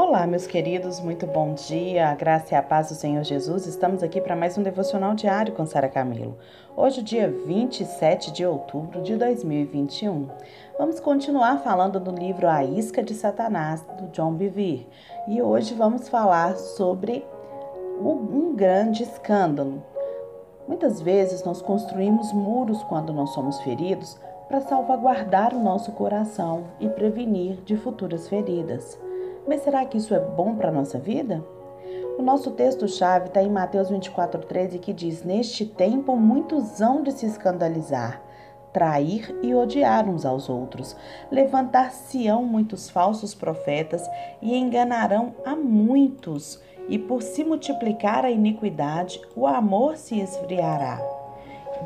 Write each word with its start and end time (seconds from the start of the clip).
Olá, 0.00 0.28
meus 0.28 0.46
queridos, 0.46 1.00
muito 1.00 1.26
bom 1.26 1.54
dia. 1.54 2.08
A 2.08 2.14
graça 2.14 2.54
e 2.54 2.56
a 2.56 2.62
paz 2.62 2.88
do 2.88 2.94
Senhor 2.94 3.24
Jesus. 3.24 3.66
Estamos 3.66 4.00
aqui 4.00 4.20
para 4.20 4.36
mais 4.36 4.56
um 4.56 4.62
devocional 4.62 5.12
diário 5.12 5.52
com 5.54 5.66
Sara 5.66 5.88
Camilo. 5.88 6.38
Hoje, 6.76 7.02
dia 7.02 7.28
27 7.28 8.30
de 8.30 8.46
outubro 8.46 9.02
de 9.02 9.16
2021. 9.16 10.28
Vamos 10.78 11.00
continuar 11.00 11.64
falando 11.64 11.98
do 11.98 12.12
livro 12.12 12.48
A 12.48 12.62
Isca 12.62 13.02
de 13.02 13.12
Satanás, 13.12 13.84
do 14.00 14.06
John 14.12 14.34
Bevere. 14.34 14.86
E 15.26 15.42
hoje 15.42 15.74
vamos 15.74 16.08
falar 16.08 16.56
sobre 16.56 17.26
um 18.00 18.54
grande 18.54 19.02
escândalo. 19.02 19.82
Muitas 20.68 21.02
vezes 21.02 21.42
nós 21.42 21.60
construímos 21.60 22.32
muros 22.32 22.84
quando 22.84 23.12
nós 23.12 23.30
somos 23.30 23.60
feridos 23.62 24.16
para 24.46 24.60
salvaguardar 24.60 25.52
o 25.52 25.60
nosso 25.60 25.90
coração 25.90 26.68
e 26.78 26.88
prevenir 26.88 27.56
de 27.64 27.76
futuras 27.76 28.28
feridas. 28.28 29.07
Mas 29.48 29.62
será 29.62 29.82
que 29.86 29.96
isso 29.96 30.14
é 30.14 30.20
bom 30.20 30.54
para 30.54 30.68
a 30.68 30.72
nossa 30.72 30.98
vida? 30.98 31.42
O 32.18 32.22
nosso 32.22 32.50
texto-chave 32.50 33.28
está 33.28 33.42
em 33.42 33.48
Mateus 33.48 33.90
24,13 33.90 34.78
que 34.78 34.92
diz: 34.92 35.24
Neste 35.24 35.64
tempo 35.64 36.14
muitos 36.16 36.82
hão 36.82 37.02
de 37.02 37.12
se 37.12 37.24
escandalizar, 37.24 38.20
trair 38.74 39.34
e 39.42 39.54
odiar 39.54 40.06
uns 40.06 40.26
aos 40.26 40.50
outros. 40.50 40.94
Levantar-se-ão 41.30 42.44
muitos 42.44 42.90
falsos 42.90 43.34
profetas 43.34 44.06
e 44.42 44.54
enganarão 44.54 45.34
a 45.46 45.56
muitos. 45.56 46.60
E 46.86 46.98
por 46.98 47.22
se 47.22 47.42
multiplicar 47.42 48.26
a 48.26 48.30
iniquidade, 48.30 49.20
o 49.34 49.46
amor 49.46 49.96
se 49.96 50.20
esfriará. 50.20 51.00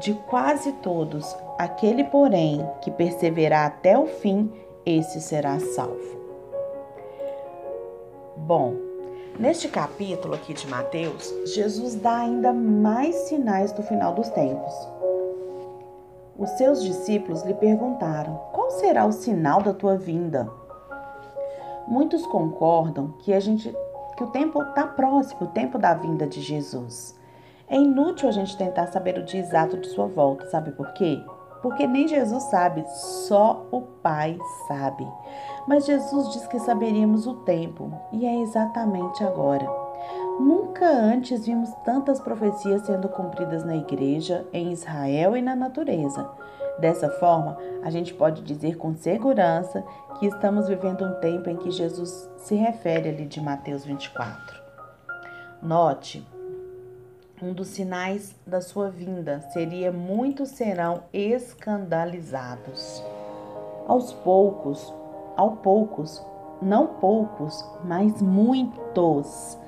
De 0.00 0.14
quase 0.14 0.72
todos, 0.74 1.36
aquele, 1.58 2.04
porém, 2.04 2.68
que 2.80 2.90
perseverar 2.90 3.66
até 3.66 3.96
o 3.96 4.06
fim, 4.06 4.50
esse 4.84 5.20
será 5.20 5.60
salvo. 5.60 6.21
Bom, 8.44 8.74
neste 9.38 9.68
capítulo 9.68 10.34
aqui 10.34 10.52
de 10.52 10.66
Mateus, 10.66 11.32
Jesus 11.54 11.94
dá 11.94 12.16
ainda 12.16 12.52
mais 12.52 13.14
sinais 13.28 13.70
do 13.70 13.84
final 13.84 14.14
dos 14.14 14.28
tempos. 14.30 14.74
Os 16.36 16.50
seus 16.50 16.82
discípulos 16.82 17.44
lhe 17.44 17.54
perguntaram: 17.54 18.34
Qual 18.52 18.68
será 18.72 19.06
o 19.06 19.12
sinal 19.12 19.62
da 19.62 19.72
tua 19.72 19.96
vinda? 19.96 20.50
Muitos 21.86 22.26
concordam 22.26 23.14
que 23.20 23.32
a 23.32 23.38
gente 23.38 23.72
que 24.16 24.24
o 24.24 24.30
tempo 24.30 24.60
está 24.60 24.88
próximo, 24.88 25.42
o 25.42 25.52
tempo 25.52 25.78
da 25.78 25.94
vinda 25.94 26.26
de 26.26 26.40
Jesus. 26.40 27.16
É 27.68 27.76
inútil 27.76 28.28
a 28.28 28.32
gente 28.32 28.56
tentar 28.56 28.88
saber 28.88 29.18
o 29.18 29.24
dia 29.24 29.40
exato 29.40 29.76
de 29.76 29.86
sua 29.86 30.08
volta, 30.08 30.50
sabe 30.50 30.72
por 30.72 30.92
quê? 30.94 31.16
Porque 31.62 31.86
nem 31.86 32.08
Jesus 32.08 32.42
sabe, 32.44 32.84
só 32.88 33.64
o 33.70 33.82
Pai 33.82 34.36
sabe. 34.66 35.06
Mas 35.66 35.86
Jesus 35.86 36.32
diz 36.32 36.46
que 36.46 36.58
saberíamos 36.58 37.26
o 37.26 37.34
tempo, 37.34 37.92
e 38.12 38.26
é 38.26 38.40
exatamente 38.40 39.22
agora. 39.22 39.66
Nunca 40.40 40.86
antes 40.86 41.46
vimos 41.46 41.70
tantas 41.84 42.20
profecias 42.20 42.82
sendo 42.82 43.08
cumpridas 43.08 43.64
na 43.64 43.76
igreja, 43.76 44.46
em 44.52 44.72
Israel 44.72 45.36
e 45.36 45.42
na 45.42 45.54
natureza. 45.54 46.28
Dessa 46.78 47.08
forma, 47.10 47.58
a 47.82 47.90
gente 47.90 48.14
pode 48.14 48.42
dizer 48.42 48.76
com 48.76 48.94
segurança 48.94 49.84
que 50.18 50.26
estamos 50.26 50.68
vivendo 50.68 51.04
um 51.04 51.20
tempo 51.20 51.48
em 51.50 51.56
que 51.56 51.70
Jesus 51.70 52.28
se 52.38 52.54
refere 52.54 53.10
ali 53.10 53.26
de 53.26 53.40
Mateus 53.40 53.84
24. 53.84 54.62
Note, 55.62 56.26
um 57.40 57.52
dos 57.52 57.68
sinais 57.68 58.34
da 58.46 58.60
sua 58.60 58.88
vinda 58.88 59.40
seria 59.52 59.92
muitos 59.92 60.50
serão 60.50 61.02
escandalizados. 61.12 63.02
Aos 63.86 64.12
poucos, 64.12 64.92
ao 65.36 65.52
poucos, 65.52 66.24
não 66.60 66.86
poucos, 66.86 67.64
mas 67.84 68.20
muitos. 68.22 69.58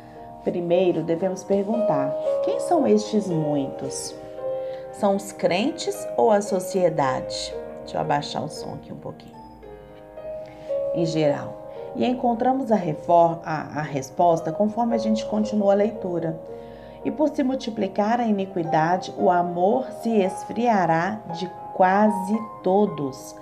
Primeiro 0.42 1.02
devemos 1.02 1.42
perguntar: 1.42 2.14
quem 2.44 2.60
são 2.60 2.86
estes 2.86 3.28
muitos? 3.28 4.14
São 4.92 5.16
os 5.16 5.32
crentes 5.32 6.06
ou 6.16 6.30
a 6.30 6.40
sociedade? 6.40 7.54
Deixa 7.80 7.96
eu 7.96 8.00
abaixar 8.00 8.44
o 8.44 8.48
som 8.48 8.74
aqui 8.74 8.92
um 8.92 8.96
pouquinho. 8.96 9.34
Em 10.94 11.04
geral. 11.04 11.62
E 11.96 12.04
encontramos 12.04 12.72
a, 12.72 12.76
reforma, 12.76 13.40
a, 13.44 13.80
a 13.80 13.82
resposta 13.82 14.52
conforme 14.52 14.94
a 14.94 14.98
gente 14.98 15.24
continua 15.26 15.72
a 15.72 15.76
leitura. 15.76 16.40
E 17.04 17.10
por 17.10 17.28
se 17.28 17.42
multiplicar 17.42 18.20
a 18.20 18.24
iniquidade, 18.24 19.12
o 19.18 19.30
amor 19.30 19.86
se 20.02 20.10
esfriará 20.10 21.20
de 21.38 21.50
quase 21.74 22.38
todos. 22.62 23.36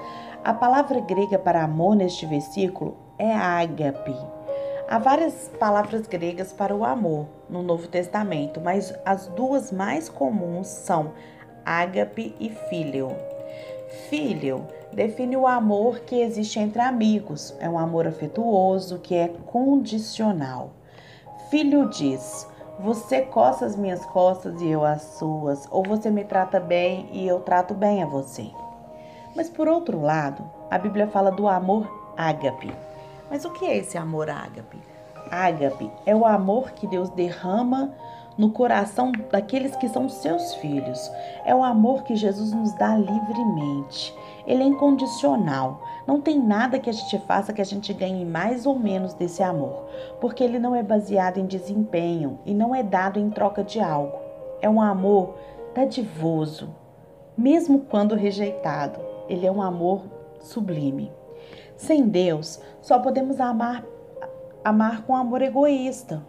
A 0.45 0.53
palavra 0.53 0.99
grega 0.99 1.39
para 1.39 1.63
amor 1.63 1.95
neste 1.95 2.27
versículo 2.27 2.97
é 3.17 3.33
ágape. 3.33 4.13
Há 4.89 4.99
várias 4.99 5.49
palavras 5.61 6.09
gregas 6.09 6.53
para 6.53 6.75
o 6.75 6.85
amor 6.85 7.29
no 7.49 7.63
Novo 7.63 7.87
Testamento, 7.87 8.61
mas 8.61 8.93
as 9.05 9.29
duas 9.29 9.71
mais 9.71 10.09
comuns 10.09 10.67
são 10.67 11.13
ágape 11.65 12.35
e 12.41 12.51
filho. 12.69 13.11
Filho 14.11 14.67
define 14.93 15.37
o 15.37 15.47
amor 15.47 16.01
que 16.01 16.21
existe 16.21 16.59
entre 16.59 16.83
amigos, 16.83 17.55
é 17.61 17.71
um 17.71 17.79
amor 17.79 18.09
afetuoso 18.09 18.99
que 18.99 19.15
é 19.15 19.29
condicional. 19.47 20.71
Filho 21.51 21.89
diz: 21.89 22.49
Você 22.81 23.21
coça 23.21 23.65
as 23.65 23.77
minhas 23.77 24.05
costas 24.07 24.61
e 24.61 24.69
eu 24.69 24.85
as 24.85 25.03
suas, 25.03 25.69
ou 25.71 25.85
você 25.85 26.11
me 26.11 26.25
trata 26.25 26.59
bem 26.59 27.09
e 27.13 27.29
eu 27.29 27.39
trato 27.39 27.75
bem 27.75 28.03
a 28.03 28.07
você. 28.07 28.51
Mas 29.35 29.49
por 29.49 29.67
outro 29.67 30.01
lado, 30.01 30.45
a 30.71 30.79
Bíblia 30.79 31.07
fala 31.07 31.31
do 31.31 31.49
amor 31.49 32.15
ágape. 32.17 32.73
Mas 33.31 33.45
o 33.45 33.51
que 33.51 33.65
é 33.65 33.79
esse 33.79 33.97
amor 33.97 34.29
ágape? 34.29 34.79
Ágape 35.31 35.91
é 36.05 36.15
o 36.15 36.27
amor 36.27 36.73
que 36.73 36.87
Deus 36.87 37.09
derrama 37.11 37.95
no 38.37 38.51
coração 38.51 39.13
daqueles 39.31 39.75
que 39.77 39.89
são 39.89 40.09
seus 40.09 40.55
filhos. 40.57 41.11
É 41.45 41.55
o 41.55 41.65
amor 41.65 42.03
que 42.03 42.17
Jesus 42.17 42.53
nos 42.53 42.73
dá 42.75 42.97
livremente. 42.97 44.15
Ele 44.47 44.63
é 44.63 44.67
incondicional. 44.67 45.83
Não 46.07 46.21
tem 46.21 46.39
nada 46.39 46.79
que 46.79 46.91
a 46.91 46.93
gente 46.93 47.19
faça 47.21 47.53
que 47.53 47.63
a 47.63 47.65
gente 47.65 47.93
ganhe 47.93 48.25
mais 48.25 48.67
ou 48.67 48.79
menos 48.79 49.15
desse 49.15 49.43
amor, 49.43 49.87
porque 50.21 50.43
ele 50.43 50.59
não 50.59 50.75
é 50.75 50.83
baseado 50.83 51.39
em 51.39 51.47
desempenho 51.47 52.39
e 52.45 52.53
não 52.53 52.75
é 52.75 52.83
dado 52.83 53.21
em 53.21 53.31
troca 53.31 53.63
de 53.63 53.81
algo. 53.81 54.19
É 54.61 54.69
um 54.69 54.81
amor 54.81 55.37
dadivoso, 55.75 56.75
mesmo 57.37 57.81
quando 57.81 58.15
rejeitado. 58.15 59.12
Ele 59.29 59.47
é 59.47 59.51
um 59.51 59.63
amor 59.63 60.03
sublime. 60.41 61.11
Sem 61.77 62.09
Deus, 62.09 62.61
só 62.81 62.99
podemos 62.99 63.41
amar 63.41 63.85
amar 64.65 65.03
com 65.03 65.17
amor 65.17 65.43
egoísta. 65.43 66.23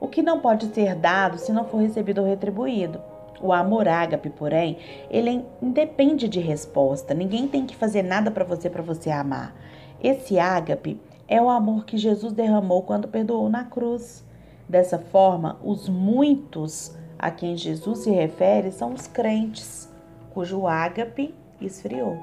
O 0.00 0.08
que 0.08 0.22
não 0.22 0.40
pode 0.40 0.66
ser 0.74 0.94
dado 0.94 1.38
se 1.38 1.52
não 1.52 1.64
for 1.64 1.78
recebido 1.78 2.20
ou 2.20 2.26
retribuído. 2.26 3.00
O 3.40 3.52
amor 3.52 3.86
ágape, 3.86 4.30
porém, 4.30 4.78
ele 5.10 5.44
independe 5.60 6.26
de 6.26 6.40
resposta. 6.40 7.14
Ninguém 7.14 7.46
tem 7.46 7.66
que 7.66 7.76
fazer 7.76 8.02
nada 8.02 8.30
para 8.30 8.44
você 8.44 8.68
para 8.68 8.82
você 8.82 9.10
amar. 9.10 9.54
Esse 10.02 10.38
ágape 10.38 11.00
é 11.28 11.40
o 11.40 11.48
amor 11.48 11.84
que 11.84 11.98
Jesus 11.98 12.32
derramou 12.32 12.82
quando 12.82 13.08
perdoou 13.08 13.48
na 13.48 13.64
cruz. 13.64 14.24
Dessa 14.68 14.98
forma, 14.98 15.58
os 15.62 15.88
muitos 15.88 16.96
a 17.18 17.30
quem 17.30 17.56
Jesus 17.56 18.00
se 18.00 18.10
refere 18.10 18.70
são 18.70 18.92
os 18.92 19.06
crentes, 19.06 19.88
cujo 20.34 20.66
ágape 20.66 21.34
esfriou. 21.60 22.18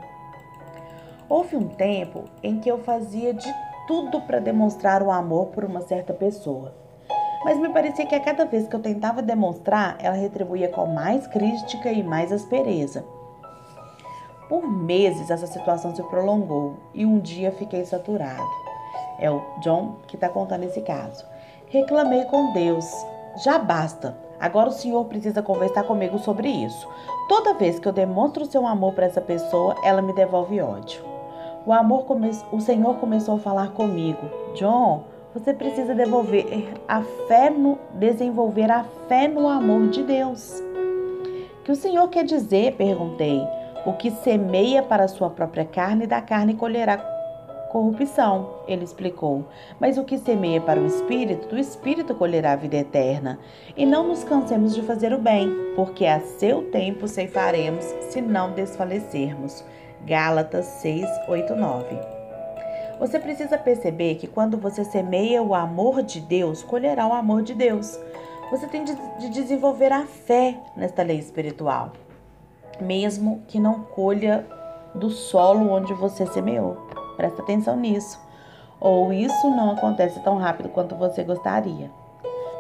Houve 1.29 1.55
um 1.55 1.67
tempo 1.67 2.25
em 2.41 2.59
que 2.59 2.69
eu 2.69 2.79
fazia 2.79 3.33
de 3.33 3.51
tudo 3.88 4.21
para 4.21 4.39
demonstrar 4.39 5.01
o 5.01 5.11
amor 5.11 5.47
por 5.47 5.63
uma 5.63 5.81
certa 5.81 6.13
pessoa. 6.13 6.73
Mas 7.44 7.57
me 7.57 7.69
parecia 7.69 8.05
que 8.05 8.16
a 8.16 8.19
cada 8.19 8.45
vez 8.45 8.67
que 8.67 8.75
eu 8.75 8.79
tentava 8.79 9.21
demonstrar, 9.21 9.97
ela 9.99 10.16
retribuía 10.16 10.69
com 10.69 10.85
mais 10.85 11.27
crítica 11.27 11.91
e 11.91 12.01
mais 12.01 12.31
aspereza. 12.31 13.03
Por 14.47 14.66
meses 14.67 15.29
essa 15.29 15.47
situação 15.47 15.95
se 15.95 16.03
prolongou 16.03 16.77
e 16.94 17.05
um 17.05 17.19
dia 17.19 17.51
fiquei 17.51 17.83
saturado. 17.85 18.44
É 19.19 19.29
o 19.29 19.41
John 19.61 19.97
que 20.07 20.15
está 20.15 20.29
contando 20.29 20.63
esse 20.63 20.81
caso. 20.81 21.25
Reclamei 21.68 22.24
com 22.25 22.53
Deus. 22.53 22.86
Já 23.44 23.57
basta. 23.57 24.15
Agora 24.44 24.68
o 24.68 24.74
senhor 24.74 25.06
precisa 25.06 25.42
conversar 25.42 25.84
comigo 25.84 26.19
sobre 26.19 26.50
isso. 26.50 26.86
Toda 27.30 27.54
vez 27.54 27.80
que 27.80 27.88
eu 27.88 27.94
demonstro 27.94 28.45
seu 28.45 28.68
amor 28.68 28.92
para 28.92 29.06
essa 29.06 29.22
pessoa, 29.22 29.74
ela 29.86 30.01
me 30.01 30.12
devolve 30.12 30.60
ódio. 30.60 31.01
O 31.66 31.72
amor 31.72 32.04
come... 32.04 32.30
o 32.51 32.60
Senhor 32.60 32.95
começou 32.95 33.36
a 33.36 33.40
falar 33.40 33.69
comigo. 33.72 34.19
John, 34.54 35.06
você 35.34 35.54
precisa 35.54 35.95
devolver 35.95 36.74
a 36.90 37.01
fé 37.25 37.50
no 37.50 37.80
desenvolver 37.94 38.69
a 38.69 38.84
fé 39.07 39.30
no 39.30 39.48
amor 39.48 39.88
de 39.88 40.04
Deus. 40.04 40.62
Que 41.63 41.72
o 41.72 41.75
Senhor 41.78 42.06
quer 42.10 42.25
dizer? 42.25 42.75
Perguntei. 42.75 43.42
O 43.86 43.94
que 43.94 44.12
semeia 44.12 44.84
para 44.84 45.07
sua 45.07 45.30
própria 45.30 45.63
carne, 45.63 46.06
da 46.06 46.22
carne 46.22 46.54
colherá 46.54 46.98
corrupção, 47.74 48.52
ele 48.68 48.84
explicou. 48.84 49.46
Mas 49.80 49.98
o 49.98 50.04
que 50.04 50.20
semeia 50.20 50.62
para 50.62 50.80
o 50.80 50.86
espírito, 50.86 51.48
do 51.48 51.58
espírito 51.58 52.14
colherá 52.14 52.52
a 52.52 52.56
vida 52.56 52.78
eterna. 52.78 53.40
E 53.75 53.84
não 53.84 54.08
nos 54.08 54.24
cansemos 54.24 54.75
de 54.75 54.84
fazer 54.84 55.12
o 55.12 55.18
bem, 55.18 55.50
porque 55.75 56.06
a 56.06 56.20
seu 56.20 56.70
tempo 56.70 57.08
ceifaremos, 57.08 57.84
se 58.10 58.22
não 58.22 58.52
desfalecermos. 58.52 59.66
Gálatas 60.06 60.66
6, 60.66 61.06
8, 61.28 61.56
9. 61.56 62.00
Você 63.00 63.20
precisa 63.20 63.58
perceber 63.58 64.16
que 64.16 64.28
quando 64.28 64.56
você 64.56 64.86
semeia 64.86 65.42
o 65.42 65.56
amor 65.56 66.04
de 66.04 66.22
Deus, 66.22 66.62
colherá 66.62 67.08
o 67.08 67.14
amor 67.14 67.42
de 67.42 67.56
Deus. 67.56 68.00
Você 68.52 68.68
tem 68.68 68.84
de, 68.84 68.96
de 69.20 69.30
desenvolver 69.30 69.92
a 69.92 70.06
fé 70.06 70.60
nesta 70.78 71.02
lei 71.02 71.18
espiritual, 71.18 71.94
mesmo 72.80 73.42
que 73.48 73.60
não 73.60 73.80
colha 73.80 74.46
do 74.94 75.10
solo 75.10 75.72
onde 75.72 75.92
você 75.94 76.28
semeou. 76.28 76.93
Presta 77.15 77.42
atenção 77.42 77.75
nisso. 77.75 78.19
Ou 78.80 79.13
isso 79.13 79.50
não 79.50 79.71
acontece 79.71 80.19
tão 80.21 80.38
rápido 80.38 80.69
quanto 80.69 80.95
você 80.95 81.24
gostaria. 81.24 81.89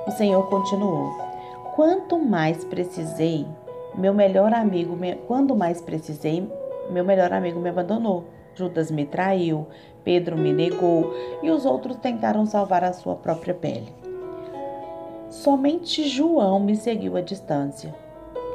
O 0.07 0.11
Senhor 0.11 0.47
continuou: 0.49 1.11
Quanto 1.75 2.17
mais 2.17 2.63
precisei, 2.63 3.45
meu 3.95 4.13
melhor 4.13 4.53
amigo, 4.53 4.95
me... 4.95 5.15
quando 5.27 5.55
mais 5.55 5.81
precisei, 5.81 6.49
meu 6.89 7.03
melhor 7.03 7.33
amigo 7.33 7.59
me 7.59 7.69
abandonou. 7.69 8.25
Judas 8.55 8.91
me 8.91 9.05
traiu, 9.05 9.65
Pedro 10.03 10.37
me 10.37 10.53
negou 10.53 11.13
e 11.41 11.49
os 11.49 11.65
outros 11.65 11.97
tentaram 11.97 12.45
salvar 12.45 12.83
a 12.83 12.93
sua 12.93 13.15
própria 13.15 13.53
pele. 13.53 13.93
Somente 15.29 16.07
João 16.07 16.59
me 16.59 16.75
seguiu 16.75 17.17
à 17.17 17.21
distância. 17.21 18.02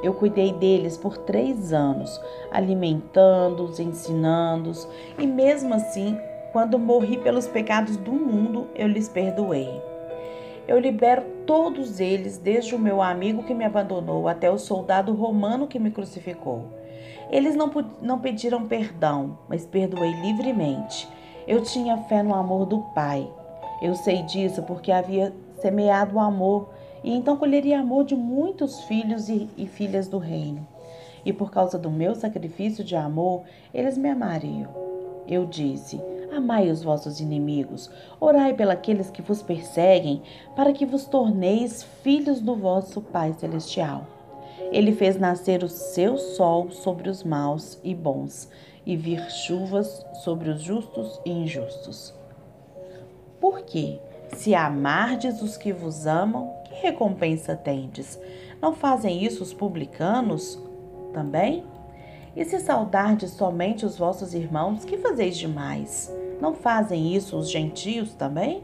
Eu 0.03 0.15
cuidei 0.15 0.53
deles 0.53 0.97
por 0.97 1.17
três 1.19 1.73
anos, 1.73 2.21
alimentando-os, 2.51 3.81
ensinando-os, 3.81 4.89
e 5.19 5.27
mesmo 5.27 5.75
assim, 5.75 6.19
quando 6.53 6.79
morri 6.79 7.19
pelos 7.19 7.47
pecados 7.47 7.97
do 7.97 8.13
mundo, 8.13 8.69
eu 8.75 8.87
lhes 8.87 9.09
perdoei. 9.09 9.69
Eu 10.67 10.79
libero 10.79 11.23
todos 11.47 11.99
eles, 11.99 12.37
desde 12.37 12.75
o 12.75 12.79
meu 12.79 13.01
amigo 13.01 13.43
que 13.43 13.55
me 13.55 13.65
abandonou 13.65 14.29
até 14.29 14.51
o 14.51 14.59
soldado 14.59 15.15
romano 15.15 15.67
que 15.67 15.79
me 15.79 15.91
crucificou. 15.91 16.67
Eles 17.31 17.55
não, 17.55 17.71
não 18.01 18.19
pediram 18.19 18.67
perdão, 18.67 19.39
mas 19.49 19.67
perdoei 19.67 20.13
livremente. 20.21 21.09
Eu 21.47 21.63
tinha 21.63 21.97
fé 21.97 22.23
no 22.23 22.35
amor 22.35 22.67
do 22.67 22.81
Pai. 22.95 23.27
Eu 23.81 23.95
sei 23.95 24.23
disso 24.23 24.63
porque 24.63 24.93
havia 24.93 25.33
semeado 25.61 26.17
o 26.17 26.21
amor, 26.21 26.69
e 27.03 27.13
então 27.13 27.37
colheria 27.37 27.81
amor 27.81 28.05
de 28.05 28.15
muitos 28.15 28.81
filhos 28.83 29.29
e, 29.29 29.49
e 29.57 29.67
filhas 29.67 30.09
do 30.09 30.19
reino. 30.19 30.67
E 31.25 31.33
por 31.33 31.51
causa 31.51 31.79
do 31.79 31.91
meu 31.91 32.15
sacrifício 32.15 32.85
de 32.85 32.97
amor, 32.97 33.43
eles 33.73 33.99
me 33.99 34.09
amariam. 34.09 34.69
Eu 35.27 35.45
disse: 35.45 36.01
Amai 36.35 36.71
os 36.71 36.83
vossos 36.83 37.21
inimigos, 37.21 37.91
orai 38.21 38.55
pelos 38.55 39.11
que 39.11 39.23
vos 39.23 39.43
perseguem, 39.43 40.23
para 40.55 40.73
que 40.73 40.87
vos 40.87 41.05
torneis 41.05 41.83
filhos 42.03 42.41
do 42.41 42.55
vosso 42.55 43.01
Pai 43.01 43.35
Celestial. 43.35 44.07
Ele 44.71 44.93
fez 44.93 45.19
nascer 45.19 45.65
o 45.65 45.69
seu 45.69 46.19
sol 46.19 46.71
sobre 46.71 47.09
os 47.09 47.25
maus 47.25 47.79
e 47.83 47.95
bons, 47.95 48.49
e 48.85 48.97
vir 48.97 49.31
chuvas 49.31 50.05
sobre 50.25 50.51
os 50.51 50.61
justos 50.61 51.21
e 51.25 51.31
injustos. 51.31 52.15
Por 53.41 53.63
quê? 53.63 53.99
Se 54.35 54.55
amardes 54.55 55.41
os 55.41 55.57
que 55.57 55.73
vos 55.73 56.07
amam, 56.07 56.58
que 56.79 56.87
recompensa 56.87 57.57
tendes? 57.57 58.19
Não 58.63 58.73
fazem 58.73 59.23
isso 59.23 59.43
os 59.43 59.53
publicanos 59.53 60.63
também? 61.13 61.65
E 62.37 62.45
se 62.45 62.61
saudardes 62.61 63.31
somente 63.31 63.85
os 63.85 63.99
vossos 63.99 64.33
irmãos, 64.33 64.85
que 64.85 64.97
fazeis 64.97 65.37
demais? 65.37 66.15
Não 66.41 66.55
fazem 66.55 67.15
isso 67.15 67.37
os 67.37 67.51
gentios 67.51 68.15
também? 68.15 68.63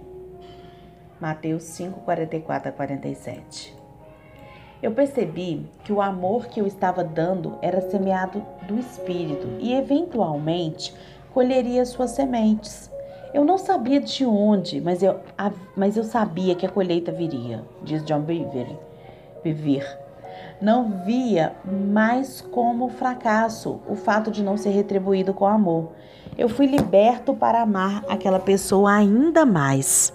Mateus 1.21 1.65
5, 1.65 2.01
44 2.01 2.69
a 2.69 2.73
47. 2.73 3.75
Eu 4.83 4.93
percebi 4.93 5.67
que 5.83 5.93
o 5.93 6.01
amor 6.01 6.47
que 6.47 6.61
eu 6.61 6.67
estava 6.67 7.03
dando 7.03 7.59
era 7.63 7.81
semeado 7.81 8.45
do 8.69 8.79
Espírito 8.79 9.47
e, 9.59 9.73
eventualmente, 9.73 10.95
colheria 11.33 11.85
suas 11.85 12.11
sementes. 12.11 12.91
Eu 13.35 13.45
não 13.45 13.59
sabia 13.59 14.01
de 14.01 14.25
onde, 14.25 14.81
mas 14.81 15.03
eu, 15.03 15.19
mas 15.77 15.97
eu 15.97 16.05
sabia 16.05 16.55
que 16.55 16.65
a 16.65 16.69
colheita 16.69 17.11
viria, 17.11 17.65
diz 17.83 18.05
John 18.05 18.21
Bevere. 18.21 18.79
Bever. 19.43 19.99
Não 20.63 21.03
via 21.05 21.53
mais 21.65 22.41
como 22.41 22.89
fracasso 22.89 23.81
o 23.89 23.97
fato 23.97 24.31
de 24.31 24.41
não 24.41 24.57
ser 24.57 24.71
retribuído 24.71 25.35
com 25.35 25.49
amor. 25.49 25.91
Eu 26.39 26.49
fui 26.49 26.67
liberto 26.67 27.35
para 27.35 27.61
amar 27.61 28.05
aquela 28.09 28.39
pessoa 28.39 28.95
ainda 28.95 29.45
mais. 29.45 30.13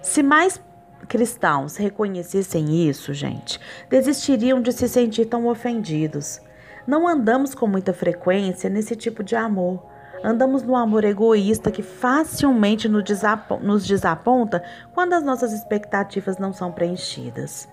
Se 0.00 0.22
mais 0.22 0.62
cristãos 1.08 1.76
reconhecessem 1.76 2.88
isso, 2.88 3.12
gente, 3.12 3.58
desistiriam 3.90 4.62
de 4.62 4.72
se 4.72 4.88
sentir 4.88 5.26
tão 5.26 5.48
ofendidos. 5.48 6.40
Não 6.86 7.08
andamos 7.08 7.52
com 7.52 7.66
muita 7.66 7.92
frequência 7.92 8.70
nesse 8.70 8.94
tipo 8.94 9.24
de 9.24 9.34
amor. 9.34 9.97
Andamos 10.22 10.62
no 10.62 10.74
amor 10.74 11.04
egoísta 11.04 11.70
que 11.70 11.82
facilmente 11.82 12.88
nos 12.88 13.86
desaponta 13.86 14.62
quando 14.92 15.12
as 15.12 15.22
nossas 15.22 15.52
expectativas 15.52 16.38
não 16.38 16.52
são 16.52 16.72
preenchidas. 16.72 17.68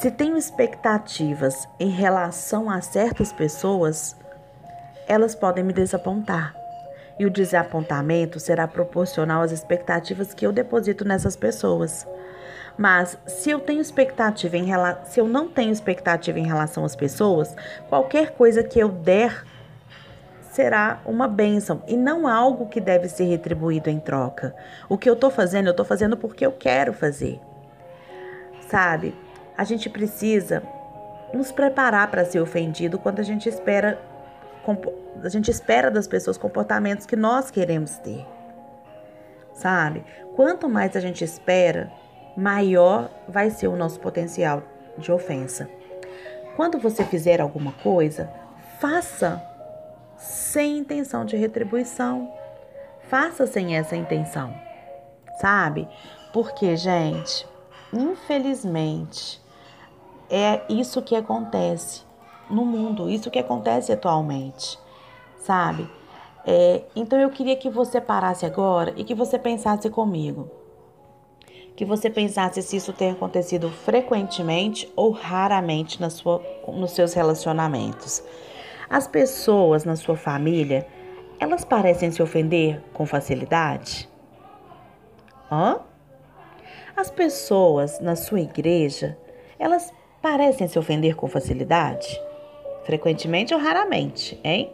Se 0.00 0.10
tenho 0.10 0.36
expectativas 0.36 1.68
em 1.78 1.90
relação 1.90 2.70
a 2.70 2.80
certas 2.80 3.32
pessoas, 3.32 4.16
elas 5.06 5.34
podem 5.34 5.64
me 5.64 5.72
desapontar. 5.72 6.54
E 7.18 7.26
o 7.26 7.30
desapontamento 7.30 8.40
será 8.40 8.66
proporcional 8.66 9.42
às 9.42 9.52
expectativas 9.52 10.32
que 10.32 10.46
eu 10.46 10.52
deposito 10.52 11.04
nessas 11.04 11.36
pessoas. 11.36 12.06
Mas 12.78 13.18
se 13.26 13.50
eu 13.50 13.60
tenho 13.60 13.82
expectativa 13.82 14.56
em 14.56 14.66
se 15.04 15.20
eu 15.20 15.28
não 15.28 15.48
tenho 15.48 15.72
expectativa 15.72 16.38
em 16.38 16.46
relação 16.46 16.84
às 16.84 16.96
pessoas, 16.96 17.54
qualquer 17.88 18.30
coisa 18.30 18.62
que 18.62 18.78
eu 18.78 18.88
der 18.88 19.44
será 20.60 21.00
uma 21.06 21.26
bênção 21.26 21.82
e 21.88 21.96
não 21.96 22.28
algo 22.28 22.66
que 22.66 22.82
deve 22.82 23.08
ser 23.08 23.24
retribuído 23.24 23.88
em 23.88 23.98
troca. 23.98 24.54
O 24.90 24.98
que 24.98 25.08
eu 25.08 25.14
estou 25.14 25.30
fazendo, 25.30 25.68
eu 25.68 25.70
estou 25.70 25.86
fazendo 25.86 26.18
porque 26.18 26.44
eu 26.44 26.52
quero 26.52 26.92
fazer. 26.92 27.40
Sabe? 28.68 29.16
A 29.56 29.64
gente 29.64 29.88
precisa 29.88 30.62
nos 31.32 31.50
preparar 31.50 32.10
para 32.10 32.26
ser 32.26 32.40
ofendido 32.40 32.98
quando 32.98 33.20
a 33.20 33.22
gente 33.22 33.48
espera 33.48 33.98
a 35.24 35.28
gente 35.30 35.50
espera 35.50 35.90
das 35.90 36.06
pessoas 36.06 36.36
comportamentos 36.36 37.06
que 37.06 37.16
nós 37.16 37.50
queremos 37.50 37.96
ter. 37.96 38.26
Sabe? 39.54 40.04
Quanto 40.36 40.68
mais 40.68 40.94
a 40.94 41.00
gente 41.00 41.24
espera, 41.24 41.90
maior 42.36 43.10
vai 43.26 43.48
ser 43.48 43.68
o 43.68 43.76
nosso 43.76 43.98
potencial 43.98 44.62
de 44.98 45.10
ofensa. 45.10 45.68
Quando 46.54 46.78
você 46.78 47.02
fizer 47.02 47.40
alguma 47.40 47.72
coisa, 47.72 48.30
faça 48.78 49.49
sem 50.20 50.78
intenção 50.78 51.24
de 51.24 51.36
retribuição. 51.36 52.30
Faça 53.08 53.46
sem 53.46 53.76
essa 53.76 53.96
intenção, 53.96 54.54
sabe? 55.40 55.88
Porque, 56.32 56.76
gente, 56.76 57.46
infelizmente, 57.92 59.40
é 60.28 60.60
isso 60.68 61.02
que 61.02 61.16
acontece 61.16 62.02
no 62.48 62.64
mundo, 62.64 63.10
isso 63.10 63.30
que 63.30 63.38
acontece 63.38 63.92
atualmente, 63.92 64.78
sabe? 65.38 65.90
É, 66.44 66.82
então 66.94 67.18
eu 67.18 67.30
queria 67.30 67.56
que 67.56 67.68
você 67.68 68.00
parasse 68.00 68.46
agora 68.46 68.92
e 68.96 69.04
que 69.04 69.14
você 69.14 69.38
pensasse 69.38 69.88
comigo. 69.90 70.48
Que 71.74 71.84
você 71.84 72.10
pensasse 72.10 72.62
se 72.62 72.76
isso 72.76 72.92
tem 72.92 73.10
acontecido 73.10 73.70
frequentemente 73.70 74.90
ou 74.94 75.10
raramente 75.10 76.00
na 76.00 76.10
sua, 76.10 76.42
nos 76.68 76.92
seus 76.92 77.14
relacionamentos. 77.14 78.22
As 78.90 79.06
pessoas 79.06 79.84
na 79.84 79.94
sua 79.94 80.16
família, 80.16 80.84
elas 81.38 81.64
parecem 81.64 82.10
se 82.10 82.20
ofender 82.20 82.82
com 82.92 83.06
facilidade? 83.06 84.08
Hã? 85.48 85.78
As 86.96 87.08
pessoas 87.08 88.00
na 88.00 88.16
sua 88.16 88.40
igreja, 88.40 89.16
elas 89.60 89.92
parecem 90.20 90.66
se 90.66 90.76
ofender 90.76 91.14
com 91.14 91.28
facilidade? 91.28 92.20
Frequentemente 92.84 93.54
ou 93.54 93.60
raramente, 93.60 94.40
hein? 94.42 94.72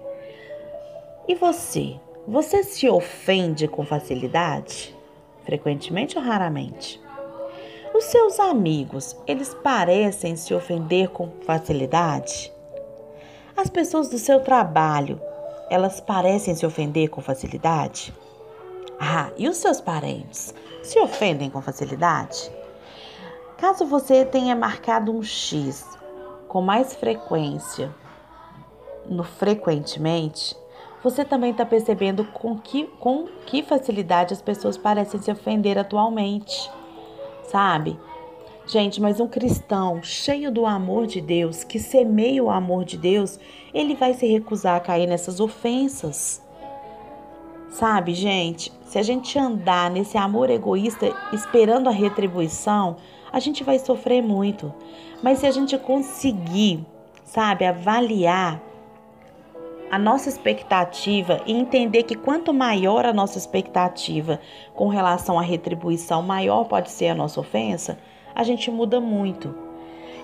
E 1.28 1.34
você? 1.34 2.00
Você 2.26 2.64
se 2.64 2.88
ofende 2.88 3.68
com 3.68 3.84
facilidade? 3.84 4.96
Frequentemente 5.44 6.16
ou 6.16 6.24
raramente? 6.24 6.98
Os 7.94 8.04
seus 8.04 8.40
amigos, 8.40 9.14
eles 9.26 9.52
parecem 9.52 10.36
se 10.36 10.54
ofender 10.54 11.10
com 11.10 11.30
facilidade? 11.42 12.55
As 13.56 13.70
pessoas 13.70 14.10
do 14.10 14.18
seu 14.18 14.40
trabalho, 14.40 15.18
elas 15.70 15.98
parecem 15.98 16.54
se 16.54 16.66
ofender 16.66 17.08
com 17.08 17.22
facilidade? 17.22 18.12
Ah, 19.00 19.30
e 19.38 19.48
os 19.48 19.56
seus 19.56 19.80
parentes 19.80 20.54
se 20.82 20.98
ofendem 21.00 21.48
com 21.48 21.62
facilidade? 21.62 22.50
Caso 23.56 23.86
você 23.86 24.26
tenha 24.26 24.54
marcado 24.54 25.10
um 25.10 25.22
X 25.22 25.86
com 26.46 26.60
mais 26.60 26.94
frequência 26.94 27.94
no 29.06 29.24
frequentemente, 29.24 30.54
você 31.02 31.24
também 31.24 31.52
está 31.52 31.64
percebendo 31.64 32.24
com 32.24 32.58
que, 32.58 32.84
com 33.00 33.26
que 33.46 33.62
facilidade 33.62 34.34
as 34.34 34.42
pessoas 34.42 34.76
parecem 34.76 35.20
se 35.20 35.30
ofender 35.30 35.78
atualmente, 35.78 36.70
sabe? 37.44 37.98
Gente, 38.66 39.00
mas 39.00 39.20
um 39.20 39.28
cristão 39.28 40.02
cheio 40.02 40.50
do 40.50 40.66
amor 40.66 41.06
de 41.06 41.20
Deus, 41.20 41.62
que 41.62 41.78
semeia 41.78 42.42
o 42.42 42.50
amor 42.50 42.84
de 42.84 42.96
Deus, 42.96 43.38
ele 43.72 43.94
vai 43.94 44.12
se 44.12 44.26
recusar 44.26 44.74
a 44.74 44.80
cair 44.80 45.06
nessas 45.06 45.38
ofensas. 45.38 46.42
Sabe, 47.70 48.12
gente, 48.12 48.72
se 48.84 48.98
a 48.98 49.02
gente 49.02 49.38
andar 49.38 49.88
nesse 49.88 50.18
amor 50.18 50.50
egoísta 50.50 51.14
esperando 51.32 51.88
a 51.88 51.92
retribuição, 51.92 52.96
a 53.32 53.38
gente 53.38 53.62
vai 53.62 53.78
sofrer 53.78 54.20
muito. 54.20 54.74
Mas 55.22 55.38
se 55.38 55.46
a 55.46 55.50
gente 55.52 55.78
conseguir, 55.78 56.84
sabe, 57.22 57.64
avaliar 57.64 58.60
a 59.90 59.98
nossa 59.98 60.28
expectativa 60.28 61.40
e 61.46 61.52
entender 61.52 62.02
que 62.02 62.16
quanto 62.16 62.52
maior 62.52 63.06
a 63.06 63.12
nossa 63.12 63.38
expectativa 63.38 64.40
com 64.74 64.88
relação 64.88 65.38
à 65.38 65.42
retribuição, 65.42 66.20
maior 66.20 66.64
pode 66.64 66.90
ser 66.90 67.08
a 67.08 67.14
nossa 67.14 67.38
ofensa, 67.38 67.96
a 68.36 68.42
gente 68.42 68.70
muda 68.70 69.00
muito. 69.00 69.54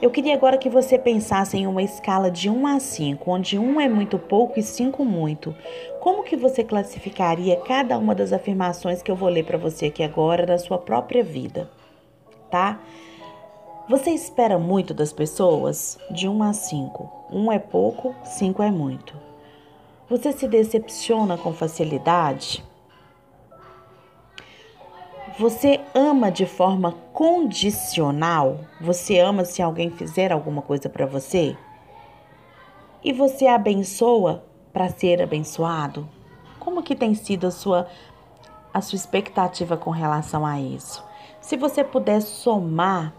Eu 0.02 0.10
queria 0.10 0.34
agora 0.34 0.58
que 0.58 0.68
você 0.68 0.98
pensasse 0.98 1.56
em 1.56 1.66
uma 1.66 1.82
escala 1.82 2.30
de 2.30 2.50
1 2.50 2.66
a 2.66 2.78
5, 2.78 3.30
onde 3.30 3.58
1 3.58 3.80
é 3.80 3.88
muito 3.88 4.18
pouco 4.18 4.58
e 4.58 4.62
5 4.62 5.02
muito. 5.02 5.54
Como 5.98 6.22
que 6.22 6.36
você 6.36 6.62
classificaria 6.62 7.56
cada 7.56 7.96
uma 7.96 8.14
das 8.14 8.32
afirmações 8.32 9.00
que 9.00 9.10
eu 9.10 9.16
vou 9.16 9.30
ler 9.30 9.44
para 9.46 9.56
você 9.56 9.86
aqui 9.86 10.02
agora 10.02 10.44
na 10.44 10.58
sua 10.58 10.76
própria 10.76 11.24
vida, 11.24 11.70
tá? 12.50 12.80
Você 13.88 14.10
espera 14.10 14.58
muito 14.58 14.92
das 14.92 15.12
pessoas? 15.12 15.98
De 16.10 16.28
1 16.28 16.42
a 16.42 16.52
5. 16.52 17.10
1 17.32 17.52
é 17.52 17.58
pouco, 17.58 18.14
5 18.24 18.62
é 18.62 18.70
muito. 18.70 19.16
Você 20.10 20.32
se 20.32 20.46
decepciona 20.46 21.38
com 21.38 21.54
facilidade? 21.54 22.62
Você 25.38 25.80
ama 25.94 26.30
de 26.30 26.44
forma 26.44 26.92
condicional? 27.12 28.58
Você 28.78 29.18
ama 29.18 29.46
se 29.46 29.62
alguém 29.62 29.90
fizer 29.90 30.30
alguma 30.30 30.60
coisa 30.60 30.90
para 30.90 31.06
você? 31.06 31.56
E 33.02 33.14
você 33.14 33.46
abençoa 33.46 34.44
para 34.74 34.90
ser 34.90 35.22
abençoado? 35.22 36.06
Como 36.58 36.82
que 36.82 36.94
tem 36.94 37.14
sido 37.14 37.46
a 37.46 37.50
sua 37.50 37.88
a 38.74 38.80
sua 38.80 38.96
expectativa 38.96 39.76
com 39.76 39.90
relação 39.90 40.44
a 40.44 40.60
isso? 40.60 41.02
Se 41.40 41.56
você 41.56 41.82
puder 41.82 42.20
somar 42.20 43.14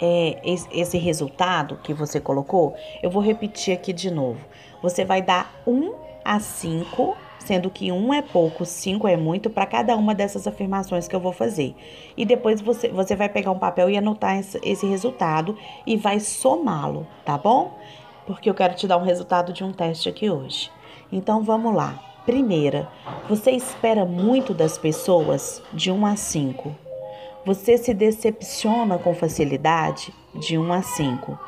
é, 0.00 0.40
esse 0.44 0.96
resultado 0.96 1.78
que 1.82 1.92
você 1.92 2.18
colocou, 2.18 2.74
eu 3.02 3.10
vou 3.10 3.22
repetir 3.22 3.74
aqui 3.74 3.92
de 3.92 4.10
novo. 4.10 4.40
Você 4.82 5.04
vai 5.04 5.20
dar 5.20 5.52
1 5.66 5.94
a 6.24 6.40
5 6.40 7.16
sendo 7.42 7.70
que 7.70 7.92
um 7.92 8.14
é 8.14 8.22
pouco, 8.22 8.64
cinco 8.64 9.06
é 9.06 9.16
muito 9.16 9.50
para 9.50 9.66
cada 9.66 9.96
uma 9.96 10.14
dessas 10.14 10.46
afirmações 10.46 11.06
que 11.06 11.14
eu 11.14 11.20
vou 11.20 11.32
fazer. 11.32 11.74
E 12.16 12.24
depois 12.24 12.60
você, 12.60 12.88
você 12.88 13.14
vai 13.14 13.28
pegar 13.28 13.50
um 13.50 13.58
papel 13.58 13.90
e 13.90 13.96
anotar 13.96 14.38
esse, 14.38 14.58
esse 14.62 14.86
resultado 14.86 15.56
e 15.86 15.96
vai 15.96 16.20
somá-lo, 16.20 17.06
tá 17.24 17.36
bom? 17.36 17.78
Porque 18.26 18.48
eu 18.48 18.54
quero 18.54 18.74
te 18.74 18.86
dar 18.86 18.96
um 18.96 19.04
resultado 19.04 19.52
de 19.52 19.62
um 19.64 19.72
teste 19.72 20.08
aqui 20.08 20.30
hoje. 20.30 20.70
Então 21.10 21.42
vamos 21.42 21.74
lá. 21.74 21.98
Primeira, 22.24 22.88
você 23.28 23.50
espera 23.50 24.04
muito 24.04 24.54
das 24.54 24.78
pessoas 24.78 25.60
de 25.72 25.90
1 25.90 26.06
a 26.06 26.16
5. 26.16 26.74
Você 27.44 27.76
se 27.76 27.92
decepciona 27.92 28.96
com 28.96 29.12
facilidade 29.12 30.14
de 30.32 30.56
1 30.56 30.72
a 30.72 30.82
5. 30.82 31.38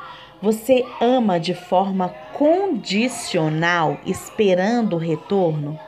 Você 0.45 0.85
ama 1.01 1.41
de 1.41 1.55
forma 1.55 2.11
condicional, 2.35 3.97
esperando 4.05 4.97
o 4.97 4.99
retorno? 4.99 5.81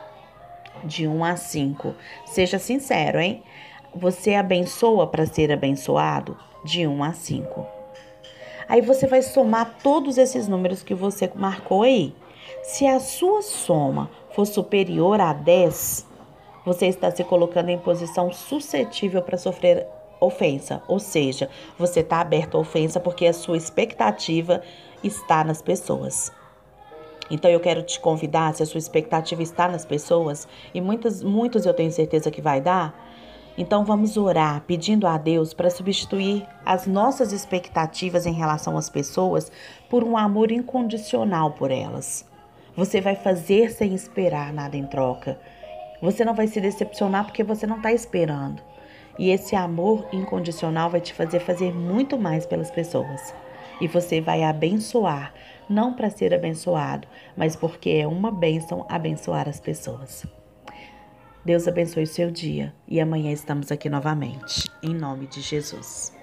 De 0.83 1.07
1 1.07 1.23
a 1.23 1.35
5. 1.35 1.93
Seja 2.25 2.57
sincero, 2.57 3.19
hein? 3.19 3.43
Você 3.93 4.33
abençoa 4.33 5.05
para 5.05 5.27
ser 5.27 5.51
abençoado? 5.51 6.35
De 6.65 6.87
1 6.87 7.03
a 7.03 7.13
5. 7.13 7.67
Aí 8.67 8.81
você 8.81 9.05
vai 9.05 9.21
somar 9.21 9.77
todos 9.83 10.17
esses 10.17 10.47
números 10.47 10.81
que 10.81 10.95
você 10.95 11.31
marcou 11.35 11.83
aí. 11.83 12.15
Se 12.63 12.87
a 12.87 12.99
sua 12.99 13.43
soma 13.43 14.09
for 14.31 14.47
superior 14.47 15.21
a 15.21 15.33
10, 15.33 16.07
você 16.65 16.87
está 16.87 17.11
se 17.11 17.23
colocando 17.23 17.69
em 17.69 17.77
posição 17.77 18.33
suscetível 18.33 19.21
para 19.21 19.37
sofrer 19.37 19.85
ofensa, 20.19 20.81
ou 20.87 20.99
seja, 20.99 21.49
você 21.77 21.99
está 22.01 22.19
aberto 22.19 22.57
à 22.57 22.59
ofensa 22.59 22.99
porque 22.99 23.25
a 23.25 23.33
sua 23.33 23.57
expectativa 23.57 24.61
está 25.03 25.43
nas 25.43 25.61
pessoas. 25.61 26.31
Então 27.29 27.51
eu 27.51 27.59
quero 27.59 27.83
te 27.83 27.99
convidar, 27.99 28.53
se 28.53 28.63
a 28.63 28.65
sua 28.65 28.79
expectativa 28.79 29.41
está 29.43 29.67
nas 29.67 29.85
pessoas, 29.85 30.47
e 30.73 30.79
muitos, 30.79 31.21
muitos 31.21 31.65
eu 31.65 31.73
tenho 31.73 31.91
certeza 31.91 32.31
que 32.31 32.41
vai 32.41 32.61
dar, 32.61 33.07
então 33.57 33.83
vamos 33.83 34.17
orar 34.17 34.61
pedindo 34.67 35.07
a 35.07 35.17
Deus 35.17 35.53
para 35.53 35.69
substituir 35.69 36.47
as 36.63 36.85
nossas 36.85 37.31
expectativas 37.31 38.25
em 38.25 38.33
relação 38.33 38.77
às 38.77 38.89
pessoas 38.89 39.51
por 39.89 40.03
um 40.03 40.15
amor 40.15 40.51
incondicional 40.51 41.51
por 41.51 41.71
elas. 41.71 42.23
Você 42.75 43.01
vai 43.01 43.15
fazer 43.15 43.71
sem 43.71 43.95
esperar 43.95 44.53
nada 44.53 44.77
em 44.77 44.85
troca. 44.85 45.39
Você 45.99 46.23
não 46.23 46.35
vai 46.35 46.45
se 46.45 46.61
decepcionar 46.61 47.25
porque 47.25 47.43
você 47.43 47.65
não 47.65 47.77
está 47.77 47.91
esperando. 47.91 48.61
E 49.17 49.29
esse 49.29 49.55
amor 49.55 50.07
incondicional 50.11 50.89
vai 50.89 51.01
te 51.01 51.13
fazer 51.13 51.39
fazer 51.39 51.73
muito 51.73 52.17
mais 52.17 52.45
pelas 52.45 52.71
pessoas. 52.71 53.33
E 53.79 53.87
você 53.87 54.19
vai 54.19 54.43
abençoar, 54.43 55.33
não 55.69 55.93
para 55.93 56.09
ser 56.09 56.33
abençoado, 56.33 57.07
mas 57.35 57.55
porque 57.55 57.89
é 57.91 58.07
uma 58.07 58.31
bênção 58.31 58.85
abençoar 58.89 59.47
as 59.47 59.59
pessoas. 59.59 60.25
Deus 61.45 61.67
abençoe 61.67 62.03
o 62.03 62.07
seu 62.07 62.29
dia 62.29 62.73
e 62.87 62.99
amanhã 62.99 63.31
estamos 63.31 63.71
aqui 63.71 63.89
novamente. 63.89 64.69
Em 64.83 64.93
nome 64.93 65.27
de 65.27 65.41
Jesus. 65.41 66.16